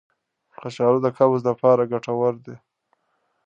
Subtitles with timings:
[0.61, 2.55] کچالو د قبض لپاره ګټور دی.